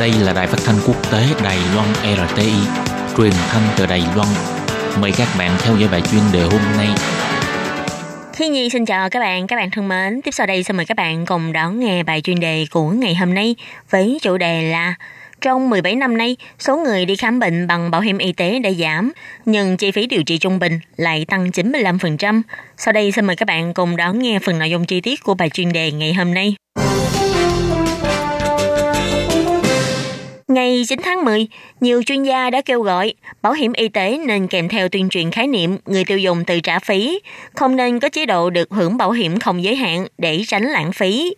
Đây 0.00 0.12
là 0.12 0.32
đài 0.32 0.46
phát 0.46 0.58
thanh 0.64 0.76
quốc 0.86 1.12
tế 1.12 1.26
Đài 1.44 1.58
Loan 1.74 1.88
RTI, 1.94 2.52
truyền 3.16 3.32
thanh 3.48 3.62
từ 3.76 3.86
Đài 3.86 4.02
Loan. 4.16 4.28
Mời 5.00 5.12
các 5.18 5.28
bạn 5.38 5.50
theo 5.58 5.76
dõi 5.76 5.88
bài 5.92 6.00
chuyên 6.00 6.22
đề 6.32 6.42
hôm 6.42 6.60
nay. 6.76 6.88
Thiên 8.32 8.52
Nhi 8.52 8.70
xin 8.70 8.84
chào 8.86 9.10
các 9.10 9.20
bạn, 9.20 9.46
các 9.46 9.56
bạn 9.56 9.70
thân 9.70 9.88
mến. 9.88 10.22
Tiếp 10.22 10.30
sau 10.30 10.46
đây 10.46 10.62
xin 10.62 10.76
mời 10.76 10.86
các 10.86 10.96
bạn 10.96 11.26
cùng 11.26 11.52
đón 11.52 11.80
nghe 11.80 12.02
bài 12.02 12.20
chuyên 12.20 12.40
đề 12.40 12.66
của 12.70 12.90
ngày 12.90 13.14
hôm 13.14 13.34
nay 13.34 13.56
với 13.90 14.18
chủ 14.22 14.36
đề 14.36 14.62
là 14.62 14.94
trong 15.40 15.70
17 15.70 15.94
năm 15.94 16.16
nay, 16.18 16.36
số 16.58 16.76
người 16.76 17.04
đi 17.04 17.16
khám 17.16 17.38
bệnh 17.38 17.66
bằng 17.66 17.90
bảo 17.90 18.00
hiểm 18.00 18.18
y 18.18 18.32
tế 18.32 18.58
đã 18.58 18.70
giảm, 18.70 19.12
nhưng 19.44 19.76
chi 19.76 19.90
phí 19.90 20.06
điều 20.06 20.22
trị 20.22 20.38
trung 20.38 20.58
bình 20.58 20.80
lại 20.96 21.24
tăng 21.28 21.46
95%. 21.46 22.42
Sau 22.76 22.92
đây 22.92 23.12
xin 23.12 23.24
mời 23.24 23.36
các 23.36 23.48
bạn 23.48 23.74
cùng 23.74 23.96
đón 23.96 24.18
nghe 24.18 24.38
phần 24.38 24.58
nội 24.58 24.70
dung 24.70 24.84
chi 24.84 25.00
tiết 25.00 25.22
của 25.22 25.34
bài 25.34 25.50
chuyên 25.50 25.72
đề 25.72 25.92
ngày 25.92 26.14
hôm 26.14 26.34
nay. 26.34 26.54
Ngày 30.48 30.84
9 30.88 31.00
tháng 31.02 31.24
10, 31.24 31.46
nhiều 31.80 32.02
chuyên 32.02 32.22
gia 32.22 32.50
đã 32.50 32.60
kêu 32.60 32.82
gọi 32.82 33.14
bảo 33.42 33.52
hiểm 33.52 33.72
y 33.72 33.88
tế 33.88 34.18
nên 34.26 34.46
kèm 34.46 34.68
theo 34.68 34.88
tuyên 34.88 35.08
truyền 35.08 35.30
khái 35.30 35.46
niệm 35.46 35.76
người 35.86 36.04
tiêu 36.04 36.18
dùng 36.18 36.44
tự 36.44 36.60
trả 36.60 36.78
phí, 36.78 37.20
không 37.54 37.76
nên 37.76 38.00
có 38.00 38.08
chế 38.08 38.26
độ 38.26 38.50
được 38.50 38.70
hưởng 38.70 38.96
bảo 38.96 39.10
hiểm 39.10 39.38
không 39.38 39.62
giới 39.62 39.76
hạn 39.76 40.06
để 40.18 40.42
tránh 40.46 40.62
lãng 40.62 40.92
phí. 40.92 41.34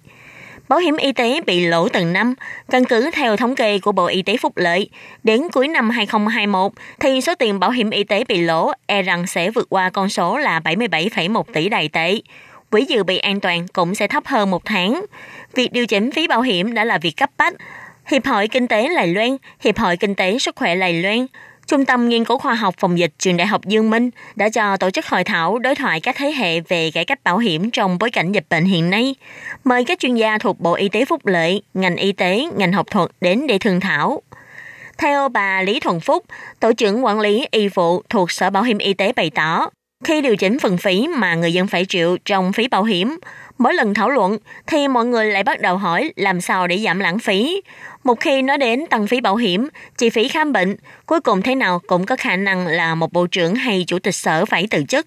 Bảo 0.69 0.79
hiểm 0.79 0.97
y 0.97 1.13
tế 1.13 1.41
bị 1.47 1.67
lỗ 1.67 1.89
từng 1.89 2.13
năm, 2.13 2.35
căn 2.71 2.85
cứ 2.85 3.11
theo 3.13 3.37
thống 3.37 3.55
kê 3.55 3.79
của 3.79 3.93
Bộ 3.93 4.07
Y 4.07 4.23
tế 4.23 4.37
Phúc 4.37 4.53
Lợi, 4.57 4.91
đến 5.23 5.43
cuối 5.53 5.69
năm 5.69 5.91
2021 5.91 6.73
thì 7.01 7.21
số 7.21 7.35
tiền 7.35 7.61
bảo 7.61 7.71
hiểm 7.71 7.91
y 7.91 8.05
tế 8.05 8.25
bị 8.25 8.41
lỗ 8.41 8.73
e 8.87 9.03
rằng 9.03 9.27
sẽ 9.27 9.51
vượt 9.51 9.67
qua 9.71 9.91
con 9.91 10.09
số 10.09 10.39
là 10.39 10.61
77,1 10.61 11.43
tỷ 11.53 11.69
đài 11.69 11.89
tệ. 11.89 12.19
Quỹ 12.71 12.85
dự 12.89 13.05
bị 13.05 13.19
an 13.19 13.41
toàn 13.41 13.67
cũng 13.73 13.95
sẽ 13.95 14.07
thấp 14.07 14.27
hơn 14.27 14.51
một 14.51 14.65
tháng. 14.65 15.05
Việc 15.55 15.73
điều 15.73 15.87
chỉnh 15.87 16.11
phí 16.13 16.27
bảo 16.27 16.43
hiểm 16.43 16.75
đã 16.75 16.85
là 16.85 16.99
việc 16.99 17.17
cấp 17.17 17.31
bách. 17.39 17.55
Hiệp 18.11 18.27
hội 18.27 18.49
Kinh 18.49 18.67
tế 18.67 18.89
Lài 18.89 19.07
Loan, 19.07 19.37
Hiệp 19.61 19.79
hội 19.79 19.97
Kinh 19.97 20.15
tế 20.15 20.39
Sức 20.39 20.57
khỏe 20.57 20.75
Lài 20.75 21.03
Loan, 21.03 21.27
Trung 21.67 21.85
tâm 21.85 22.09
Nghiên 22.09 22.25
cứu 22.25 22.39
Khoa 22.39 22.55
học 22.55 22.75
Phòng 22.79 22.99
dịch 22.99 23.11
Trường 23.19 23.37
Đại 23.37 23.47
học 23.47 23.65
Dương 23.67 23.91
Minh 23.91 24.11
đã 24.37 24.49
cho 24.49 24.77
tổ 24.77 24.91
chức 24.91 25.07
hội 25.07 25.25
thảo 25.25 25.59
đối 25.59 25.75
thoại 25.75 26.01
các 26.01 26.17
thế 26.19 26.33
hệ 26.33 26.61
về 26.61 26.91
cải 26.91 27.05
cách 27.05 27.25
bảo 27.25 27.39
hiểm 27.39 27.71
trong 27.71 27.99
bối 27.99 28.11
cảnh 28.11 28.33
dịch 28.33 28.45
bệnh 28.51 28.65
hiện 28.65 28.91
nay. 28.91 29.15
Mời 29.65 29.85
các 29.85 29.99
chuyên 29.99 30.15
gia 30.15 30.39
thuộc 30.39 30.61
Bộ 30.61 30.75
Y 30.75 30.89
tế 30.89 31.05
Phúc 31.05 31.27
Lợi, 31.27 31.63
ngành 31.75 31.97
y 31.97 32.13
tế, 32.13 32.45
ngành 32.57 32.73
học 32.73 32.87
thuật 32.91 33.11
đến 33.21 33.47
để 33.47 33.59
thương 33.59 33.81
thảo. 33.81 34.23
Theo 34.99 35.29
bà 35.29 35.63
Lý 35.63 35.81
Thuận 35.81 36.01
Phúc, 36.01 36.25
Tổ 36.61 36.73
trưởng 36.73 37.05
quản 37.05 37.21
lý 37.21 37.47
y 37.51 37.69
vụ 37.69 38.03
thuộc 38.09 38.31
Sở 38.31 38.51
Bảo 38.51 38.63
hiểm 38.63 38.79
Y 38.79 38.95
tế 38.95 39.13
bày 39.13 39.31
tỏ, 39.31 39.71
khi 40.05 40.21
điều 40.21 40.37
chỉnh 40.37 40.59
phần 40.59 40.77
phí 40.79 41.09
mà 41.17 41.35
người 41.35 41.53
dân 41.53 41.67
phải 41.67 41.85
chịu 41.85 42.17
trong 42.25 42.53
phí 42.53 42.69
bảo 42.69 42.85
hiểm, 42.85 43.19
mỗi 43.59 43.75
lần 43.75 43.95
thảo 43.95 44.11
luận 44.11 44.39
thì 44.67 44.89
mọi 44.89 45.07
người 45.07 45.27
lại 45.27 45.43
bắt 45.43 45.61
đầu 45.61 45.77
hỏi 45.77 46.13
làm 46.17 46.41
sao 46.41 46.67
để 46.67 46.79
giảm 46.79 46.99
lãng 46.99 47.19
phí. 47.19 47.63
Một 48.05 48.21
khi 48.21 48.43
nói 48.43 48.59
đến 48.59 48.87
tăng 48.87 49.07
phí 49.07 49.21
bảo 49.21 49.37
hiểm, 49.37 49.69
chi 49.97 50.11
phí 50.11 50.29
khám 50.29 50.53
bệnh, 50.53 50.77
cuối 51.07 51.21
cùng 51.21 51.43
thế 51.43 51.55
nào 51.55 51.81
cũng 51.87 52.07
có 52.07 52.17
khả 52.17 52.37
năng 52.37 52.67
là 52.67 52.95
một 52.95 53.13
bộ 53.13 53.27
trưởng 53.27 53.55
hay 53.55 53.85
chủ 53.87 53.99
tịch 53.99 54.15
sở 54.15 54.45
phải 54.45 54.67
từ 54.71 54.85
chức. 54.89 55.07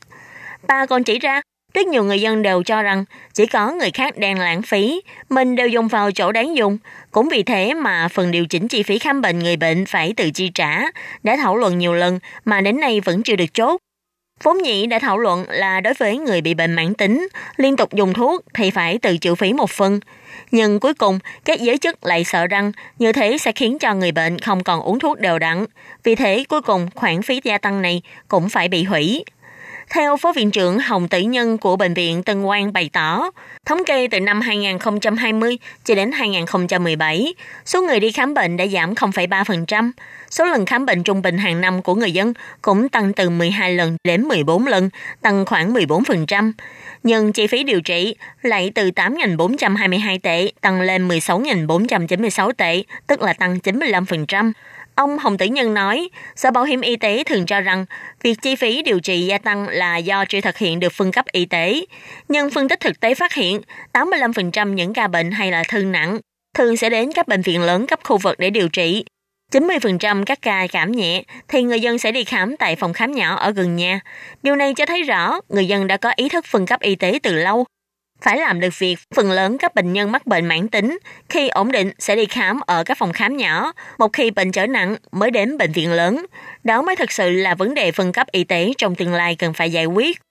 Bà 0.68 0.86
còn 0.86 1.04
chỉ 1.04 1.20
ra, 1.20 1.42
rất 1.74 1.88
nhiều 1.88 2.04
người 2.04 2.22
dân 2.22 2.42
đều 2.42 2.64
cho 2.64 2.82
rằng 2.82 3.06
chỉ 3.34 3.46
có 3.46 3.72
người 3.72 3.92
khác 3.92 4.18
đang 4.18 4.40
lãng 4.40 4.62
phí, 4.62 5.02
mình 5.30 5.56
đều 5.56 5.68
dùng 5.68 5.88
vào 5.88 6.12
chỗ 6.12 6.32
đáng 6.32 6.56
dùng. 6.56 6.78
Cũng 7.12 7.30
vì 7.30 7.44
thế 7.44 7.74
mà 7.74 8.08
phần 8.08 8.32
điều 8.32 8.46
chỉnh 8.46 8.68
chi 8.68 8.84
phí 8.84 9.00
khám 9.00 9.22
bệnh 9.22 9.40
người 9.40 9.56
bệnh 9.58 9.86
phải 9.86 10.14
tự 10.18 10.32
chi 10.32 10.52
trả, 10.54 10.82
đã 11.24 11.38
thảo 11.38 11.58
luận 11.58 11.78
nhiều 11.78 11.94
lần 11.94 12.20
mà 12.46 12.62
đến 12.62 12.80
nay 12.80 13.00
vẫn 13.00 13.24
chưa 13.24 13.36
được 13.36 13.54
chốt. 13.54 13.82
Vốn 14.44 14.58
nhĩ 14.58 14.86
đã 14.86 15.00
thảo 15.00 15.18
luận 15.18 15.46
là 15.50 15.82
đối 15.82 15.94
với 15.94 16.18
người 16.18 16.42
bị 16.42 16.54
bệnh 16.54 16.74
mãn 16.74 16.94
tính, 16.94 17.28
liên 17.58 17.76
tục 17.78 17.94
dùng 17.94 18.14
thuốc 18.14 18.46
thì 18.54 18.72
phải 18.72 18.98
tự 18.98 19.18
chịu 19.18 19.36
phí 19.36 19.54
một 19.54 19.70
phần. 19.70 20.00
Nhưng 20.52 20.80
cuối 20.80 20.94
cùng, 20.94 21.20
các 21.46 21.60
giới 21.60 21.78
chức 21.78 22.06
lại 22.06 22.24
sợ 22.24 22.48
rằng 22.48 22.72
như 23.00 23.12
thế 23.12 23.38
sẽ 23.38 23.52
khiến 23.52 23.80
cho 23.80 23.94
người 23.94 24.12
bệnh 24.12 24.40
không 24.40 24.64
còn 24.64 24.82
uống 24.82 25.00
thuốc 25.00 25.20
đều 25.20 25.40
đặn. 25.40 25.66
Vì 26.04 26.16
thế, 26.16 26.44
cuối 26.50 26.62
cùng 26.62 26.90
khoản 26.96 27.22
phí 27.22 27.42
gia 27.44 27.58
tăng 27.58 27.82
này 27.82 28.02
cũng 28.28 28.50
phải 28.50 28.68
bị 28.68 28.84
hủy. 28.84 29.24
Theo 29.94 30.18
Phó 30.18 30.34
Viện 30.34 30.52
trưởng 30.52 30.80
Hồng 30.80 31.08
Tử 31.08 31.20
Nhân 31.20 31.58
của 31.58 31.76
Bệnh 31.76 31.94
viện 31.94 32.24
Tân 32.24 32.44
Quang 32.44 32.74
bày 32.74 32.90
tỏ, 32.94 33.32
thống 33.66 33.86
kê 33.86 34.08
từ 34.08 34.20
năm 34.20 34.42
2020 34.42 35.58
cho 35.84 35.96
đến 35.96 36.12
2017, 36.12 37.34
số 37.66 37.82
người 37.82 38.00
đi 38.00 38.12
khám 38.12 38.34
bệnh 38.34 38.58
đã 38.58 38.68
giảm 38.68 38.94
0,3%. 38.94 39.92
Số 40.30 40.46
lần 40.46 40.66
khám 40.66 40.86
bệnh 40.86 41.04
trung 41.04 41.22
bình 41.22 41.38
hàng 41.38 41.62
năm 41.62 41.82
của 41.82 41.96
người 41.96 42.12
dân 42.12 42.34
cũng 42.62 42.90
tăng 42.90 43.14
từ 43.14 43.30
12 43.30 43.74
lần 43.74 43.98
đến 44.04 44.22
14 44.22 44.68
lần, 44.68 44.90
tăng 45.22 45.46
khoảng 45.46 45.74
14%. 45.74 46.52
Nhưng 47.04 47.34
chi 47.34 47.48
phí 47.48 47.64
điều 47.64 47.82
trị 47.82 48.16
lại 48.42 48.72
từ 48.76 48.90
8.422 48.90 50.20
tệ 50.24 50.52
tăng 50.62 50.82
lên 50.82 51.08
16.496 51.08 52.52
tệ, 52.52 52.84
tức 53.08 53.22
là 53.22 53.34
tăng 53.34 53.58
95%. 53.58 54.52
Ông 54.96 55.18
Hồng 55.18 55.38
Tử 55.38 55.46
Nhân 55.46 55.74
nói, 55.74 56.10
Sở 56.36 56.52
Bảo 56.52 56.64
hiểm 56.64 56.82
Y 56.82 56.96
tế 56.96 57.24
thường 57.24 57.46
cho 57.46 57.62
rằng 57.62 57.86
việc 58.24 58.42
chi 58.42 58.56
phí 58.56 58.82
điều 58.82 59.00
trị 59.00 59.26
gia 59.26 59.38
tăng 59.38 59.68
là 59.68 59.98
do 59.98 60.26
chưa 60.26 60.42
thực 60.42 60.58
hiện 60.58 60.80
được 60.80 60.94
phân 60.94 61.12
cấp 61.12 61.26
y 61.32 61.46
tế. 61.46 61.86
Nhưng 62.28 62.50
phân 62.50 62.70
tích 62.70 62.80
thực 62.80 63.00
tế 63.00 63.16
phát 63.16 63.34
hiện, 63.34 63.62
85% 63.94 64.74
những 64.74 64.94
ca 64.94 65.08
bệnh 65.08 65.32
hay 65.32 65.52
là 65.52 65.64
thương 65.70 65.92
nặng 65.92 66.20
thường 66.58 66.78
sẽ 66.78 66.90
đến 66.90 67.12
các 67.16 67.28
bệnh 67.28 67.42
viện 67.42 67.62
lớn 67.62 67.88
cấp 67.88 68.00
khu 68.04 68.18
vực 68.18 68.40
để 68.40 68.50
điều 68.50 68.70
trị. 68.70 69.04
90% 69.52 70.24
các 70.26 70.42
ca 70.42 70.68
cảm 70.68 70.92
nhẹ 70.92 71.24
thì 71.48 71.64
người 71.64 71.80
dân 71.80 71.98
sẽ 71.98 72.12
đi 72.12 72.24
khám 72.24 72.58
tại 72.58 72.76
phòng 72.76 72.94
khám 72.94 73.12
nhỏ 73.12 73.36
ở 73.36 73.52
gần 73.52 73.76
nhà. 73.76 74.00
Điều 74.44 74.56
này 74.56 74.74
cho 74.74 74.86
thấy 74.86 75.04
rõ 75.04 75.40
người 75.50 75.68
dân 75.68 75.88
đã 75.88 75.98
có 75.98 76.14
ý 76.16 76.30
thức 76.30 76.46
phân 76.46 76.66
cấp 76.66 76.80
y 76.80 76.96
tế 76.96 77.20
từ 77.24 77.34
lâu. 77.34 77.66
Phải 78.22 78.38
làm 78.38 78.60
được 78.60 78.80
việc, 78.80 78.96
phần 79.16 79.32
lớn 79.32 79.58
các 79.58 79.76
bệnh 79.76 79.94
nhân 79.94 80.12
mắc 80.12 80.28
bệnh 80.28 80.46
mãn 80.46 80.68
tính 80.68 80.98
khi 81.30 81.50
ổn 81.50 81.72
định 81.72 81.92
sẽ 82.00 82.16
đi 82.16 82.26
khám 82.26 82.60
ở 82.66 82.84
các 82.84 82.98
phòng 82.98 83.14
khám 83.14 83.38
nhỏ, 83.38 83.74
một 83.98 84.14
khi 84.14 84.32
bệnh 84.32 84.52
trở 84.52 84.68
nặng 84.68 84.96
mới 85.12 85.32
đến 85.32 85.58
bệnh 85.58 85.72
viện 85.72 85.92
lớn. 85.92 86.26
Đó 86.64 86.82
mới 86.82 86.96
thực 86.96 87.12
sự 87.12 87.30
là 87.30 87.56
vấn 87.56 87.74
đề 87.74 87.92
phân 87.92 88.12
cấp 88.12 88.28
y 88.32 88.44
tế 88.44 88.74
trong 88.78 88.96
tương 88.96 89.14
lai 89.14 89.36
cần 89.36 89.54
phải 89.54 89.72
giải 89.72 89.86
quyết. 89.86 90.22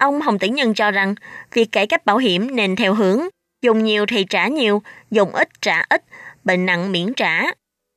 Ông 0.00 0.20
Hồng 0.20 0.38
Tử 0.38 0.48
Nhân 0.48 0.74
cho 0.74 0.90
rằng, 0.90 1.14
việc 1.52 1.72
cải 1.72 1.86
cách 1.86 2.06
bảo 2.06 2.16
hiểm 2.16 2.56
nên 2.56 2.76
theo 2.76 2.94
hướng 2.94 3.20
dùng 3.62 3.84
nhiều 3.84 4.06
thì 4.06 4.24
trả 4.24 4.46
nhiều, 4.46 4.82
dùng 5.10 5.32
ít 5.32 5.48
trả 5.60 5.82
ít, 5.88 6.02
bệnh 6.44 6.66
nặng 6.66 6.92
miễn 6.92 7.14
trả. 7.14 7.42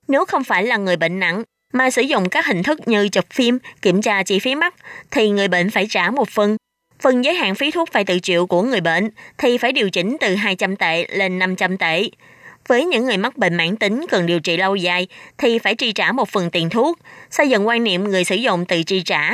Nếu 0.08 0.26
không 0.26 0.44
phải 0.44 0.64
là 0.64 0.78
người 0.78 0.96
bệnh 0.96 1.20
nặng, 1.20 1.44
mà 1.74 1.90
sử 1.90 2.02
dụng 2.02 2.30
các 2.30 2.46
hình 2.46 2.64
thức 2.64 2.88
như 2.88 3.10
chụp 3.10 3.26
phim, 3.34 3.60
kiểm 3.82 4.02
tra 4.02 4.24
chi 4.24 4.40
phí 4.40 4.56
mắc, 4.56 4.76
thì 5.12 5.30
người 5.30 5.48
bệnh 5.48 5.70
phải 5.70 5.88
trả 5.90 6.12
một 6.12 6.30
phần. 6.30 6.58
Phần 7.02 7.26
giới 7.26 7.34
hạn 7.34 7.56
phí 7.56 7.72
thuốc 7.72 7.90
phải 7.92 8.06
tự 8.06 8.20
chịu 8.20 8.48
của 8.48 8.62
người 8.62 8.82
bệnh 8.82 9.10
thì 9.38 9.58
phải 9.58 9.72
điều 9.72 9.90
chỉnh 9.90 10.18
từ 10.20 10.36
200 10.36 10.76
tệ 10.76 11.06
lên 11.10 11.40
500 11.40 11.78
tệ. 11.78 12.10
Với 12.68 12.86
những 12.86 13.06
người 13.06 13.18
mắc 13.18 13.38
bệnh 13.38 13.56
mãn 13.56 13.76
tính 13.76 14.06
cần 14.10 14.26
điều 14.26 14.40
trị 14.40 14.58
lâu 14.58 14.76
dài 14.76 15.08
thì 15.38 15.60
phải 15.60 15.76
chi 15.76 15.92
trả 15.92 16.12
một 16.12 16.30
phần 16.30 16.52
tiền 16.52 16.70
thuốc, 16.70 17.00
xây 17.30 17.50
dựng 17.50 17.68
quan 17.68 17.84
niệm 17.84 18.04
người 18.04 18.24
sử 18.24 18.36
dụng 18.36 18.66
tự 18.66 18.84
chi 18.84 19.02
trả. 19.06 19.32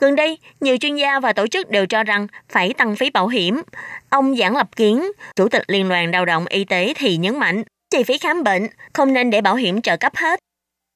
Gần 0.00 0.16
đây, 0.16 0.38
nhiều 0.60 0.76
chuyên 0.80 0.96
gia 0.96 1.20
và 1.20 1.32
tổ 1.32 1.46
chức 1.46 1.70
đều 1.70 1.86
cho 1.86 2.04
rằng 2.04 2.26
phải 2.48 2.72
tăng 2.72 2.96
phí 2.96 3.10
bảo 3.10 3.28
hiểm. 3.28 3.62
Ông 4.08 4.36
Giảng 4.36 4.56
Lập 4.56 4.76
Kiến, 4.76 5.02
Chủ 5.36 5.48
tịch 5.48 5.62
Liên 5.68 5.88
đoàn 5.88 6.10
Lao 6.10 6.24
động 6.24 6.46
Y 6.48 6.64
tế 6.64 6.94
thì 6.96 7.16
nhấn 7.16 7.38
mạnh, 7.38 7.62
chi 7.90 8.02
phí 8.02 8.18
khám 8.18 8.44
bệnh 8.44 8.66
không 8.92 9.12
nên 9.12 9.30
để 9.30 9.40
bảo 9.40 9.54
hiểm 9.54 9.82
trợ 9.82 9.96
cấp 9.96 10.16
hết. 10.16 10.38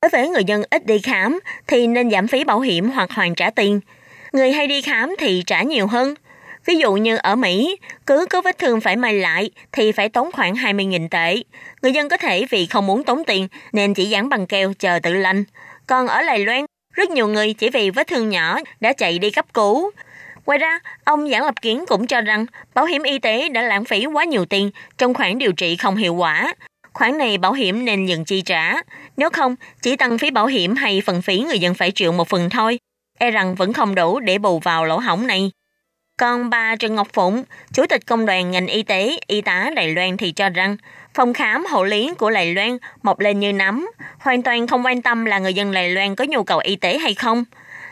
Đối 0.03 0.09
với 0.09 0.29
người 0.29 0.45
dân 0.45 0.63
ít 0.71 0.87
đi 0.87 0.99
khám 0.99 1.41
thì 1.67 1.87
nên 1.87 2.11
giảm 2.11 2.29
phí 2.29 2.45
bảo 2.45 2.61
hiểm 2.61 2.91
hoặc 2.91 3.11
hoàn 3.11 3.35
trả 3.35 3.51
tiền. 3.51 3.81
Người 4.33 4.53
hay 4.53 4.67
đi 4.67 4.83
khám 4.83 5.15
thì 5.19 5.43
trả 5.47 5.63
nhiều 5.63 5.87
hơn. 5.87 6.15
Ví 6.67 6.77
dụ 6.77 6.93
như 6.93 7.17
ở 7.17 7.37
Mỹ, 7.37 7.77
cứ 8.07 8.27
có 8.31 8.41
vết 8.41 8.59
thương 8.59 8.81
phải 8.81 8.97
may 8.97 9.15
lại 9.15 9.51
thì 9.73 9.93
phải 9.93 10.09
tốn 10.09 10.33
khoảng 10.33 10.55
20.000 10.55 11.09
tệ. 11.09 11.43
Người 11.83 11.93
dân 11.93 12.09
có 12.09 12.17
thể 12.17 12.47
vì 12.51 12.67
không 12.67 12.87
muốn 12.87 13.05
tốn 13.05 13.25
tiền 13.25 13.49
nên 13.73 13.95
chỉ 13.95 14.05
dán 14.05 14.29
bằng 14.29 14.47
keo 14.47 14.73
chờ 14.79 14.99
tự 15.03 15.15
lành. 15.15 15.45
Còn 15.87 16.07
ở 16.07 16.23
Lài 16.23 16.39
Loan, 16.39 16.65
rất 16.93 17.11
nhiều 17.11 17.29
người 17.29 17.53
chỉ 17.53 17.71
vì 17.71 17.91
vết 17.91 18.07
thương 18.07 18.29
nhỏ 18.29 18.59
đã 18.81 18.93
chạy 18.93 19.19
đi 19.19 19.31
cấp 19.31 19.47
cứu. 19.55 19.91
Ngoài 20.47 20.59
ra, 20.59 20.79
ông 21.05 21.31
Giảng 21.31 21.45
Lập 21.45 21.55
Kiến 21.63 21.85
cũng 21.89 22.07
cho 22.07 22.21
rằng 22.21 22.47
bảo 22.75 22.85
hiểm 22.85 23.03
y 23.03 23.19
tế 23.19 23.49
đã 23.49 23.63
lãng 23.63 23.85
phí 23.85 24.07
quá 24.07 24.25
nhiều 24.25 24.45
tiền 24.45 24.71
trong 24.99 25.15
khoản 25.15 25.39
điều 25.39 25.53
trị 25.53 25.77
không 25.77 25.97
hiệu 25.97 26.15
quả. 26.15 26.55
Khoản 26.93 27.19
này 27.19 27.39
bảo 27.39 27.53
hiểm 27.53 27.85
nên 27.85 28.07
dừng 28.07 28.25
chi 28.25 28.43
trả. 28.43 28.75
Nếu 29.17 29.31
không, 29.31 29.57
chỉ 29.83 29.97
tăng 29.97 30.19
phí 30.19 30.31
bảo 30.31 30.47
hiểm 30.47 30.75
hay 30.75 31.03
phần 31.07 31.23
phí 31.23 31.39
người 31.41 31.59
dân 31.59 31.75
phải 31.75 31.91
chịu 31.91 32.13
một 32.13 32.29
phần 32.29 32.51
thôi. 32.51 32.79
E 33.23 33.31
rằng 33.31 33.55
vẫn 33.55 33.73
không 33.73 33.95
đủ 33.95 34.21
để 34.21 34.39
bù 34.39 34.59
vào 34.59 34.85
lỗ 34.85 34.99
hổng 34.99 35.27
này. 35.27 35.51
Còn 36.19 36.51
bà 36.51 36.77
Trần 36.77 36.95
Ngọc 36.95 37.09
Phụng, 37.13 37.45
Chủ 37.73 37.87
tịch 37.87 38.07
Công 38.07 38.27
đoàn 38.27 38.51
ngành 38.51 38.67
y 38.67 38.83
tế, 38.83 39.19
y 39.27 39.41
tá 39.41 39.71
Đài 39.77 39.95
Loan 39.95 40.17
thì 40.17 40.33
cho 40.33 40.49
rằng 40.49 40.77
phòng 41.15 41.33
khám 41.33 41.67
hộ 41.71 41.85
lý 41.85 42.15
của 42.19 42.31
Đài 42.31 42.55
Loan 42.55 42.79
mọc 43.03 43.21
lên 43.21 43.41
như 43.41 43.53
nấm, 43.53 43.87
hoàn 44.19 44.43
toàn 44.43 44.67
không 44.67 44.87
quan 44.87 45.03
tâm 45.03 45.25
là 45.25 45.39
người 45.39 45.55
dân 45.55 45.73
Đài 45.73 45.91
Loan 45.91 46.15
có 46.15 46.25
nhu 46.29 46.45
cầu 46.45 46.59
y 46.59 46.77
tế 46.77 46.99
hay 46.99 47.15
không. 47.15 47.45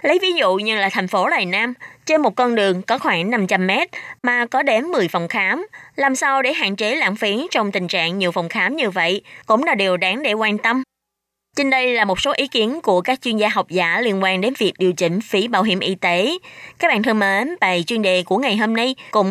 Lấy 0.03 0.19
ví 0.23 0.33
dụ 0.33 0.55
như 0.57 0.77
là 0.77 0.89
thành 0.89 1.09
phố 1.09 1.29
Đài 1.29 1.47
Nam, 1.47 1.75
trên 2.07 2.23
một 2.23 2.37
con 2.37 2.55
đường 2.55 2.83
có 2.83 2.99
khoảng 2.99 3.31
500 3.31 3.67
mét 3.67 3.89
mà 4.23 4.47
có 4.47 4.63
đến 4.63 4.85
10 4.85 5.09
phòng 5.09 5.29
khám, 5.29 5.67
làm 5.97 6.15
sao 6.15 6.43
để 6.43 6.53
hạn 6.53 6.77
chế 6.77 6.97
lãng 6.97 7.17
phí 7.17 7.47
trong 7.51 7.73
tình 7.73 7.89
trạng 7.89 8.19
nhiều 8.19 8.33
phòng 8.33 8.49
khám 8.49 8.77
như 8.77 8.91
vậy 8.91 9.23
cũng 9.47 9.65
là 9.65 9.75
điều 9.75 9.97
đáng 9.97 10.23
để 10.23 10.33
quan 10.33 10.59
tâm. 10.59 10.83
Trên 11.57 11.71
đây 11.71 11.95
là 11.95 12.05
một 12.05 12.21
số 12.21 12.33
ý 12.37 12.47
kiến 12.47 12.81
của 12.83 13.01
các 13.01 13.23
chuyên 13.23 13.37
gia 13.37 13.49
học 13.49 13.69
giả 13.69 14.01
liên 14.01 14.23
quan 14.23 14.41
đến 14.41 14.53
việc 14.59 14.73
điều 14.79 14.93
chỉnh 14.93 15.21
phí 15.21 15.49
bảo 15.49 15.63
hiểm 15.63 15.81
y 15.81 15.95
tế. 15.95 16.39
Các 16.79 16.89
bạn 16.89 17.03
thân 17.03 17.19
mến, 17.19 17.55
bài 17.61 17.85
chuyên 17.87 18.03
đề 18.03 18.23
của 18.23 18.37
ngày 18.37 18.57
hôm 18.57 18.77
nay 18.77 18.95
cũng 19.11 19.19